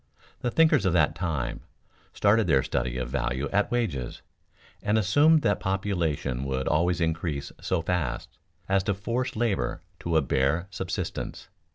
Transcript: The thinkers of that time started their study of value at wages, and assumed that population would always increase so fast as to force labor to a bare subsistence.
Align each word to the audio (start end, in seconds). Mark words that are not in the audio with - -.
The 0.39 0.49
thinkers 0.49 0.87
of 0.87 0.93
that 0.93 1.13
time 1.13 1.59
started 2.11 2.47
their 2.47 2.63
study 2.63 2.97
of 2.97 3.09
value 3.11 3.47
at 3.49 3.69
wages, 3.69 4.23
and 4.81 4.97
assumed 4.97 5.43
that 5.43 5.59
population 5.59 6.43
would 6.45 6.67
always 6.67 6.99
increase 6.99 7.51
so 7.61 7.83
fast 7.83 8.39
as 8.67 8.81
to 8.85 8.95
force 8.95 9.35
labor 9.35 9.83
to 9.99 10.17
a 10.17 10.23
bare 10.23 10.65
subsistence. 10.71 11.49